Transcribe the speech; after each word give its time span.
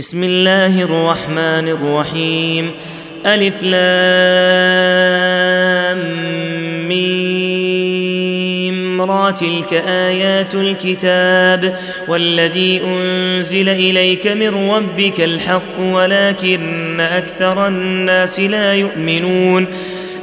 بسم 0.00 0.24
الله 0.24 0.82
الرحمن 0.82 1.68
الرحيم. 1.68 2.70
ألف 3.26 3.62
لام 3.62 3.98
ميم. 6.88 7.40
تلك 9.30 9.72
آيات 9.86 10.54
الكتاب. 10.54 11.78
والذي 12.08 12.80
أنزل 12.84 13.68
إليك 13.68 14.26
من 14.26 14.70
ربك 14.70 15.20
الحق 15.20 15.80
ولكن 15.80 17.00
أكثر 17.00 17.66
الناس 17.66 18.40
لا 18.40 18.74
يؤمنون. 18.74 19.66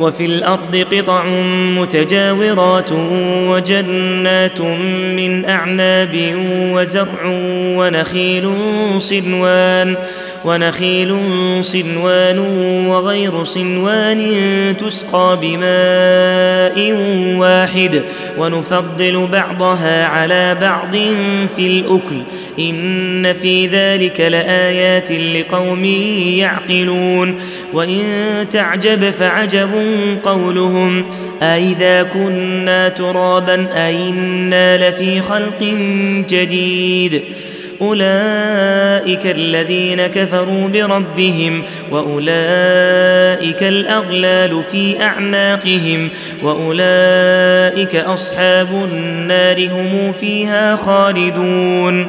وفي 0.00 0.24
الأرض 0.24 0.86
قطع 0.92 1.24
متجاورات 1.78 2.92
وجنات 3.48 4.60
من 5.16 5.44
أعناب 5.44 6.34
وزرع 6.74 7.20
ونخيل 7.76 8.50
صنوان 8.98 9.96
ونخيل 10.44 11.16
صنوان 11.60 12.38
وغير 12.88 13.44
صنوان 13.44 14.20
تسقى 14.80 15.38
بماء 15.42 16.92
واحد. 17.38 18.02
ونفضل 18.38 19.26
بعضها 19.32 20.06
على 20.06 20.56
بعض 20.60 20.92
في 21.56 21.66
الأكل. 21.66 22.16
إن 22.58 23.32
في 23.32 23.66
ذلك 23.66 24.20
لآيات 24.20 25.12
لقوم 25.12 25.84
يعقلون. 25.84 27.40
وإن 27.72 28.00
تعجب 28.50 29.10
فعجب 29.10 29.89
قولهم 30.24 31.08
أإذا 31.42 32.02
كنا 32.02 32.88
ترابا 32.88 33.68
أئنا 33.72 34.90
لفي 34.90 35.20
خلق 35.20 35.62
جديد 36.28 37.22
اولئك 37.80 39.26
الذين 39.26 40.06
كفروا 40.06 40.68
بربهم 40.68 41.62
واولئك 41.90 43.62
الاغلال 43.62 44.62
في 44.72 45.02
اعناقهم 45.02 46.08
واولئك 46.42 47.96
اصحاب 47.96 48.88
النار 48.92 49.68
هم 49.68 50.12
فيها 50.12 50.76
خالدون 50.76 52.06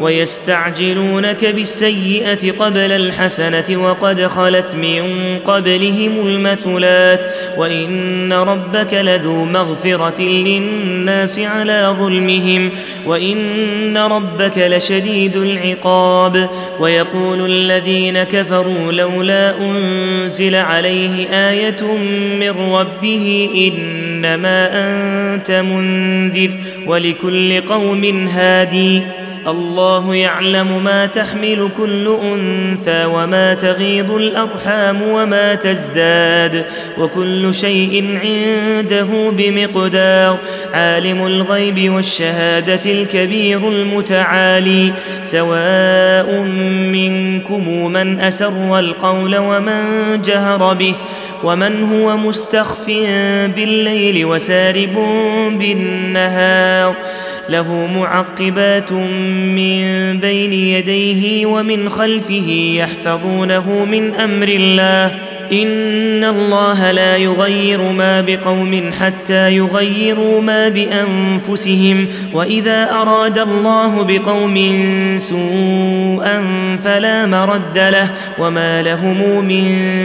ويستعجلونك 0.00 1.44
بالسيئة 1.44 2.52
قبل 2.52 2.92
الحسنة 2.92 3.76
وقد 3.76 4.26
خلت 4.26 4.74
من 4.74 5.02
قبلهم 5.38 6.26
المثلات 6.26 7.26
وإن 7.56 8.32
ربك 8.32 8.94
لذو 8.94 9.44
مغفرة 9.44 10.22
للناس 10.22 11.38
على 11.38 11.94
ظلمهم 11.98 12.70
وإن 13.06 13.96
ربك 13.98 14.58
لشديد 14.58 15.36
العقاب 15.36 16.50
ويقول 16.80 17.50
الذين 17.50 18.22
كفروا 18.22 18.92
لولا 18.92 19.58
أنزل 19.60 20.54
عليه 20.54 21.28
آية 21.50 21.82
من 22.40 22.50
ربه 22.50 23.48
إنما 23.54 24.68
أنت 24.72 25.50
منذر 25.50 26.50
ولكل 26.86 27.60
قوم 27.60 28.28
هادي 28.28 29.02
الله 29.46 30.14
يعلم 30.14 30.84
ما 30.84 31.06
تحمل 31.06 31.70
كل 31.76 32.18
أنثى 32.22 33.04
وما 33.04 33.54
تغيض 33.54 34.10
الأرحام 34.10 35.02
وما 35.02 35.54
تزداد 35.54 36.66
وكل 36.98 37.54
شيء 37.54 38.18
عنده 38.24 39.30
بمقدار 39.30 40.38
عالم 40.74 41.26
الغيب 41.26 41.92
والشهادة 41.92 42.92
الكبير 42.92 43.68
المتعالي 43.68 44.92
سواء 45.22 46.40
منكم 46.92 47.92
من 47.92 48.20
أسر 48.20 48.78
القول 48.78 49.36
ومن 49.36 49.82
جهر 50.22 50.74
به 50.74 50.94
ومن 51.44 51.84
هو 51.84 52.16
مستخف 52.16 52.86
بالليل 53.56 54.24
وسارب 54.24 54.94
بالنهار 55.58 56.96
له 57.48 57.86
معقبات 57.86 58.92
من 58.92 59.82
بين 60.20 60.52
يديه 60.52 61.46
ومن 61.46 61.88
خلفه 61.88 62.74
يحفظونه 62.76 63.84
من 63.84 64.14
أمر 64.14 64.48
الله 64.48 65.18
ان 65.52 66.24
الله 66.24 66.90
لا 66.90 67.16
يغير 67.16 67.82
ما 67.82 68.20
بقوم 68.20 68.90
حتى 69.00 69.56
يغيروا 69.56 70.40
ما 70.40 70.68
بانفسهم 70.68 72.06
واذا 72.32 72.90
اراد 72.90 73.38
الله 73.38 74.02
بقوم 74.02 74.56
سوءا 75.18 76.44
فلا 76.84 77.26
مرد 77.26 77.78
له 77.78 78.10
وما 78.38 78.82
لهم 78.82 79.44
من 79.44 79.64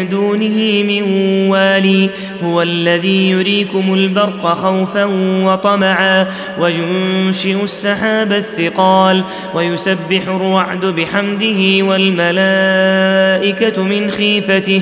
دونه 0.09 0.83
من 0.83 1.03
والي 1.49 2.09
هو 2.43 2.61
الذي 2.61 3.29
يريكم 3.29 3.93
البرق 3.93 4.47
خوفا 4.47 5.05
وطمعا 5.43 6.27
وينشئ 6.59 7.63
السحاب 7.63 8.33
الثقال 8.33 9.23
ويسبح 9.53 10.27
الرعد 10.27 10.85
بحمده 10.85 11.83
والملائكه 11.83 13.83
من 13.83 14.11
خيفته 14.11 14.81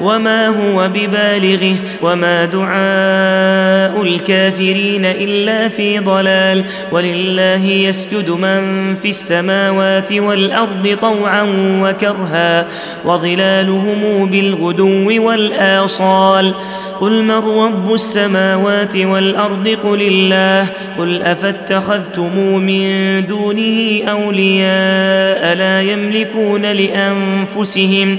وما 0.00 0.48
هو 0.48 0.88
ببالغه 0.88 1.76
وما 2.02 2.44
دعاء 2.44 4.02
الكافرين 4.02 5.04
الا 5.04 5.68
في 5.68 5.98
ضلال 5.98 6.64
ولله 6.92 7.64
يسجد 7.66 8.30
من 8.30 8.94
في 9.02 9.08
السماوات 9.08 10.12
والارض 10.12 10.96
طوعا 11.02 11.42
وكرها 11.82 12.66
وظلالهم 13.04 14.30
بالغدو 14.30 15.26
والاصال 15.26 16.54
قل 17.00 17.22
من 17.22 17.30
رب 17.30 17.94
السماوات 17.94 18.96
والارض 18.96 19.68
قل 19.68 20.02
الله 20.02 20.68
قل 20.98 21.22
افاتخذتم 21.22 22.36
من 22.58 23.26
دونه 23.26 24.00
اولياء 24.10 25.56
لا 25.56 25.82
يملكون 25.82 26.62
لانفسهم 26.62 28.18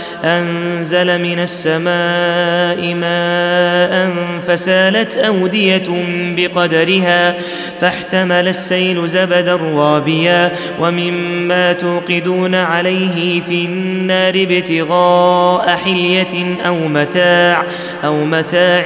أنزل 0.23 1.21
من 1.21 1.39
السماء 1.39 2.93
ماء 2.93 4.13
فسالت 4.47 5.17
أودية 5.17 6.05
بقدرها 6.35 7.35
فاحتمل 7.81 8.47
السيل 8.47 9.07
زبدا 9.07 9.55
رابيا 9.55 10.51
ومما 10.79 11.73
توقدون 11.73 12.55
عليه 12.55 13.41
في 13.41 13.65
النار 13.65 14.33
ابتغاء 14.35 15.69
حلية 15.69 16.57
أو 16.67 16.75
متاع 16.75 17.63
أو 18.03 18.25
متاع 18.25 18.85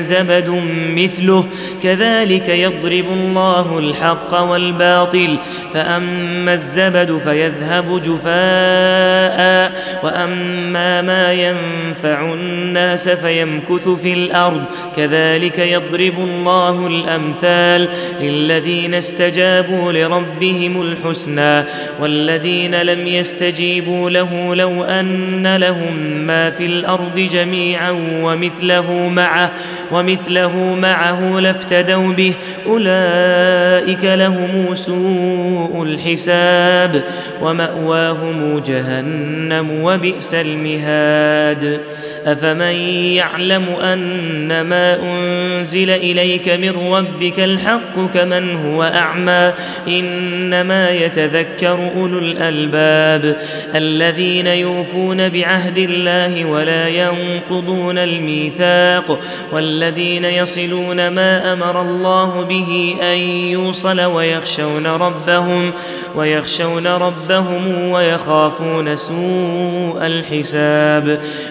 زبد 0.00 0.62
مثله 0.96 1.44
كذلك 1.82 2.48
يضرب 2.48 3.04
الله 3.12 3.78
الحق 3.78 4.40
والباطل 4.40 5.38
فأما 5.74 6.54
الزبد 6.54 7.20
فيذهب 7.24 8.02
جفاء 8.02 9.72
وأما 10.02 10.69
ما 10.72 11.32
ينفع 11.32 12.34
الناس 12.34 13.08
فيمكث 13.08 13.88
في 13.88 14.12
الأرض. 14.12 14.64
كذلك 14.96 15.58
يضرب 15.58 16.18
الله 16.18 16.86
الأمثال 16.86 17.88
للذين 18.20 18.94
استجابوا 18.94 19.92
لربهم 19.92 20.82
الحسنى 20.82 21.64
والذين 22.00 22.82
لم 22.82 23.06
يستجيبوا 23.06 24.10
له 24.10 24.54
لو 24.54 24.84
أن 24.84 25.56
لهم 25.56 25.96
ما 26.26 26.50
في 26.50 26.66
الأرض 26.66 27.14
جميعا 27.18 27.90
ومثله 28.22 29.08
معه 29.08 29.50
ومثله 29.92 30.56
معه 30.74 31.40
لافتدوا 31.40 32.12
به. 32.12 32.34
أولئك 32.66 34.04
لهم 34.04 34.74
سوء 34.74 35.82
الحساب 35.82 37.04
ومأواهم 37.42 38.58
جهنم 38.58 39.82
وبئس 39.82 40.34
المهاد. 40.60 41.80
أفمن 42.26 42.74
يعلم 43.16 43.68
أن 43.68 44.60
ما 44.60 44.98
أنزل 45.02 45.90
إليك 45.90 46.48
من 46.48 46.92
ربك 46.92 47.40
الحق 47.40 48.10
كمن 48.14 48.56
هو 48.56 48.82
أعمى 48.82 49.52
إنما 49.88 50.90
يتذكر 50.90 51.90
أولو 51.96 52.18
الألباب. 52.18 53.36
الذين 53.74 54.46
يوفون 54.46 55.28
بعهد 55.28 55.78
الله 55.78 56.44
ولا 56.44 56.88
ينقضون 56.88 57.98
الميثاق 57.98 59.20
والذين 59.52 60.24
يصلون 60.24 61.08
ما 61.08 61.52
أمر 61.52 61.82
الله 61.82 62.44
به 62.44 62.96
أن 63.02 63.18
يوصل 63.48 64.00
ويخشون 64.00 64.86
ربهم 64.86 65.72
ويخشون 66.16 66.86
ربهم 66.86 67.90
ويخافون 67.90 68.96
سوء 68.96 70.06
الحساب. 70.06 70.49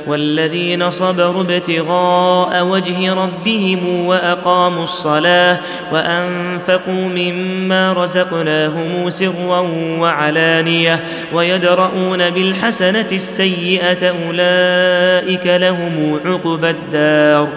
والذين 0.07 0.89
صبروا 0.89 1.41
ابتغاء 1.41 2.65
وجه 2.65 3.13
ربهم 3.13 4.05
وأقاموا 4.05 4.83
الصلاة 4.83 5.57
وأنفقوا 5.91 7.05
مما 7.09 7.93
رزقناهم 7.93 9.09
سرا 9.09 9.59
وعلانية 9.99 11.03
ويدرؤون 11.33 12.29
بالحسنة 12.29 13.07
السيئة 13.11 14.09
أولئك 14.09 15.47
لهم 15.47 16.19
عقبى 16.25 16.69
الدار 16.69 17.49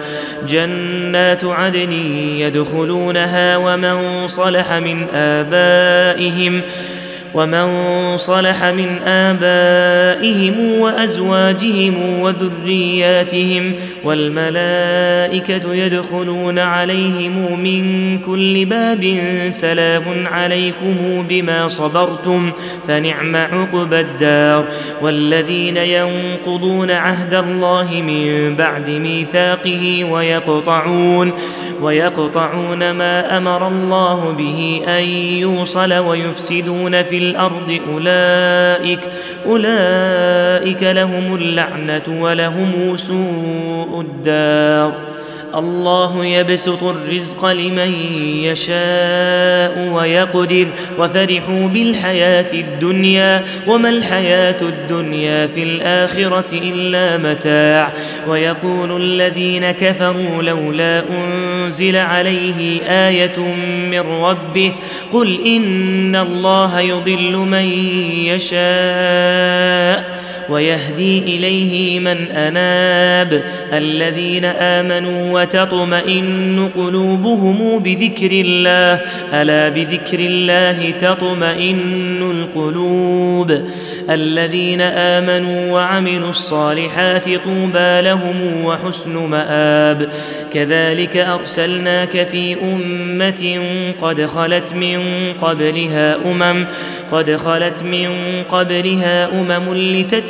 جنات 0.47 1.45
عدن 1.45 1.91
يدخلونها 2.37 3.57
ومن 3.57 4.27
صلح 4.27 4.73
من 4.73 5.07
آبائهم 5.13 6.61
ومن 7.33 8.17
صلح 8.17 8.63
من 8.65 9.01
آبائهم 9.03 10.79
وأزواجهم 10.79 12.19
وذرياتهم 12.19 13.73
والملائكة 14.03 15.73
يدخلون 15.73 16.59
عليهم 16.59 17.59
من 17.59 18.19
كل 18.19 18.65
باب 18.65 19.17
سلام 19.49 20.27
عليكم 20.27 21.25
بما 21.29 21.67
صبرتم 21.67 22.51
فنعم 22.87 23.35
عقبى 23.35 23.99
الدار 23.99 24.67
والذين 25.01 25.77
ينقضون 25.77 26.91
عهد 26.91 27.33
الله 27.33 28.01
من 28.01 28.55
بعد 28.55 28.89
ميثاقه 28.89 30.03
ويقطعون 30.03 31.33
ويقطعون 31.83 32.91
ما 32.91 33.37
أمر 33.37 33.67
الله 33.67 34.31
به 34.31 34.81
أن 34.87 35.03
يوصل 35.39 35.93
ويفسدون 35.93 37.03
في 37.03 37.17
الأرض 37.17 37.79
أولئك 37.93 38.99
أولئك 39.45 40.83
لهم 40.83 41.35
اللعنة 41.35 42.03
ولهم 42.07 42.95
سوء 42.95 44.01
الدار. 44.01 45.12
الله 45.55 46.25
يبسط 46.25 46.83
الرزق 46.83 47.45
لمن 47.45 47.93
يشاء 48.43 49.89
ويقدر 49.93 50.67
وفرحوا 50.99 51.67
بالحياة 51.67 52.53
الدنيا 52.53 53.43
وما 53.67 53.89
الحياة 53.89 54.61
الدنيا 54.61 55.47
في 55.47 55.63
الآخرة 55.63 56.45
إلا 56.53 57.17
متاع. 57.17 57.93
ويقول 58.27 59.01
الذين 59.03 59.71
كفروا 59.71 60.43
لولا 60.43 61.03
أنزل 61.09 61.95
عليه 61.95 62.81
آية 62.83 63.39
من 63.91 63.99
ربه 63.99 64.73
قل 65.13 65.41
إن 65.45 66.15
الله 66.15 66.79
يضل 66.79 67.35
من 67.37 67.65
يشاء. 68.25 70.22
ويهدي 70.49 71.19
إليه 71.19 71.99
من 71.99 72.31
أناب. 72.31 73.43
الذين 73.73 74.45
آمنوا 74.45 75.41
وتطمئن 75.41 76.69
قلوبهم 76.75 77.79
بذكر 77.79 78.31
الله. 78.31 79.01
ألا 79.33 79.69
بذكر 79.69 80.19
الله 80.19 80.91
تطمئن 80.91 82.31
القلوب. 82.31 83.61
الذين 84.09 84.81
آمنوا 84.81 85.71
وعملوا 85.71 86.29
الصالحات 86.29 87.25
طوبى 87.25 88.01
لهم 88.01 88.65
وحسن 88.65 89.17
مآب. 89.17 90.09
كذلك 90.53 91.17
أرسلناك 91.17 92.27
في 92.31 92.55
أمة 92.61 93.61
قد 94.01 94.25
خلت 94.25 94.73
من 94.73 95.33
قبلها 95.33 96.15
أمم 96.25 96.67
قد 97.11 97.35
خلت 97.35 97.83
من 97.83 98.09
قبلها 98.43 99.41
أمم 99.41 99.73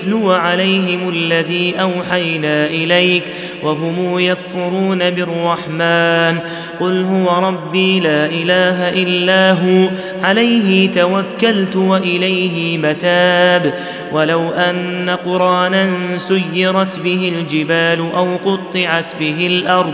لتتلو 0.04 0.32
عليهم 0.32 1.10
الذي 1.10 1.76
أوحينا 1.82 2.66
إليك 2.66 3.24
وهم 3.64 4.20
يكفرون 4.20 5.10
بالرحمن 5.10 6.40
قل 6.80 7.04
هو 7.04 7.48
ربي 7.48 8.00
لا 8.00 8.26
إله 8.26 8.90
إلا 8.90 9.52
هو 9.52 9.90
عليه 10.24 10.92
توكلت 10.92 11.76
وإليه 11.76 12.78
متاب 12.78 13.74
ولو 14.12 14.50
أن 14.50 15.10
قرآنا 15.26 15.90
سيرت 16.18 17.00
به 17.00 17.34
الجبال 17.38 18.00
أو 18.00 18.38
قطعت 18.38 19.16
به 19.20 19.48
الأرض 19.48 19.94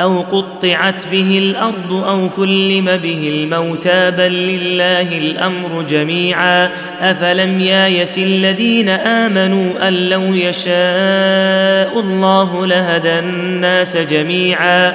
أو 0.00 0.20
قطعت 0.20 1.06
به 1.06 1.38
الأرض 1.38 1.92
أو 1.92 2.28
كلم 2.28 2.96
به 2.96 3.28
الموتى 3.28 4.10
بل 4.10 4.32
لله 4.32 5.18
الأمر 5.18 5.82
جميعا. 5.82 6.70
أفلم 7.00 7.60
يايس 7.60 8.18
الذين 8.18 8.88
آمنوا 8.88 9.88
أن 9.88 10.08
لو 10.08 10.22
يشاء 10.22 12.00
الله 12.00 12.66
لهدى 12.66 13.18
الناس 13.18 13.96
جميعا. 13.96 14.94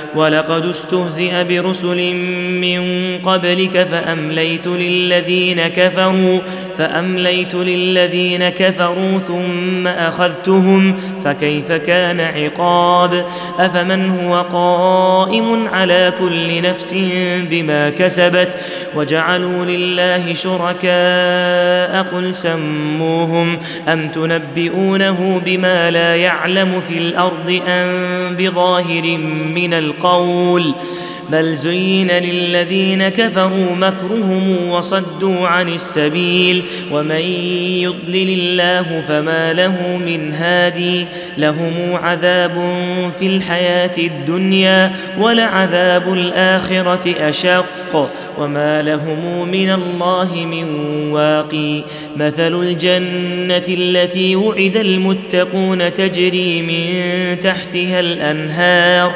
ولقد 0.15 0.65
استهزئ 0.65 1.43
برسل 1.43 2.13
من 2.61 2.81
قبلك 3.19 3.87
فأمليت 3.91 4.67
للذين 4.67 5.67
كفروا 5.67 6.39
فأمليت 6.77 7.55
للذين 7.55 8.49
كفروا 8.49 9.19
ثم 9.19 9.87
أخذتهم 9.87 10.95
فكيف 11.25 11.71
كان 11.71 12.19
عقاب؟ 12.19 13.25
أفمن 13.59 14.09
هو 14.09 14.41
قائم 14.41 15.67
على 15.67 16.13
كل 16.19 16.61
نفس 16.61 16.95
بما 17.49 17.89
كسبت؟ 17.89 18.57
وجعلوا 18.95 19.65
لله 19.65 20.33
شركاء 20.33 22.03
قل 22.03 22.35
سموهم 22.35 23.59
أم 23.87 24.07
تنبئونه 24.07 25.41
بما 25.45 25.91
لا 25.91 26.15
يعلم 26.15 26.81
في 26.89 26.97
الأرض 26.97 27.61
أم 27.67 27.91
بظاهر 28.35 29.17
من 29.55 29.73
القول 29.73 30.00
بل 31.31 31.53
زين 31.53 32.11
للذين 32.11 33.09
كفروا 33.09 33.75
مكرهم 33.75 34.69
وصدوا 34.69 35.47
عن 35.47 35.69
السبيل. 35.69 36.63
ومن 36.91 37.21
يضلل 37.81 38.39
الله 38.39 39.03
فما 39.07 39.53
له 39.53 39.97
من 39.97 40.33
هادي. 40.33 41.05
لهم 41.37 41.95
عذاب 41.95 42.51
في 43.19 43.27
الحياة 43.27 43.97
الدنيا 43.97 44.91
ولعذاب 45.19 46.13
الآخرة 46.13 47.29
أشق. 47.29 48.09
وما 48.37 48.81
لهم 48.81 49.49
من 49.49 49.71
الله 49.71 50.35
من 50.35 50.63
واقي. 51.11 51.83
مثل 52.15 52.61
الجنة 52.61 53.63
التي 53.67 54.35
وعد 54.35 54.77
المتقون 54.77 55.93
تجري 55.93 56.61
من 56.61 57.39
تحتها 57.39 57.99
الأنهار. 57.99 59.15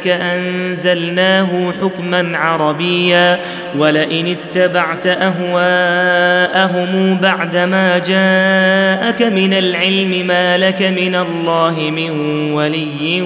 أنزلناه 0.07 1.73
حكما 1.81 2.37
عربيا 2.37 3.39
ولئن 3.77 4.27
اتبعت 4.27 5.07
أهواءهم 5.07 6.71
بعدما 7.17 7.97
جاءك 7.97 9.21
من 9.21 9.53
العلم 9.53 10.27
ما 10.27 10.57
لك 10.57 10.81
من 10.81 11.15
الله 11.15 11.91
من 11.95 12.11
ولي 12.51 13.21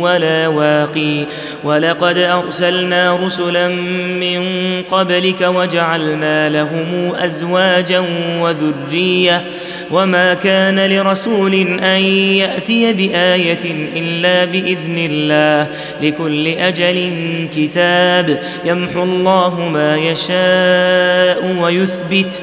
ولا 0.00 0.48
واقي 0.48 1.26
ولقد 1.64 2.18
أرسلنا 2.18 3.16
رسلا 3.16 3.68
من 3.68 4.42
قبلك 4.82 5.40
وجعلنا 5.40 6.48
لهم 6.48 7.14
أزواجا 7.14 8.04
وذرية 8.40 9.44
وما 9.92 10.34
كان 10.34 10.90
لرسول 10.90 11.54
أن 11.78 12.02
يأتي 12.36 12.92
بآية 12.92 13.64
إلا 13.96 14.44
بإذن 14.44 14.98
الله 15.10 15.68
لكل 16.02 16.48
أجل 16.48 17.48
كتاب 17.54 18.42
يمحو 18.64 19.02
الله 19.02 19.68
ما 19.68 19.96
يشاء 19.96 21.56
ويثبت 21.62 22.42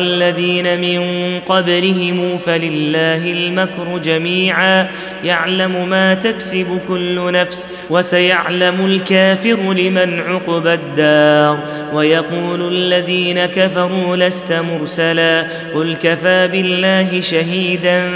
الذين 0.01 0.81
من 0.81 1.01
قبلهم 1.39 2.37
فلله 2.37 3.31
المكر 3.31 3.97
جميعا. 3.97 4.87
يعلم 5.23 5.89
ما 5.89 6.13
تكسب 6.13 6.81
كل 6.87 7.31
نفس 7.31 7.67
وسيعلم 7.89 8.85
الكافر 8.85 9.73
لمن 9.73 10.19
عقبى 10.19 10.73
الدار. 10.73 11.59
ويقول 11.93 12.73
الذين 12.73 13.45
كفروا 13.45 14.15
لست 14.15 14.53
مرسلا. 14.53 15.47
قل 15.75 15.95
كفى 15.95 16.47
بالله 16.47 17.21
شهيدا 17.21 18.09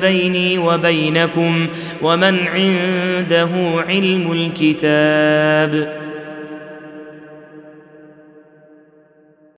بيني 0.00 0.58
وبينكم 0.58 1.68
ومن 2.02 2.48
عنده 2.48 3.50
علم 3.88 4.32
الكتاب. 4.32 5.97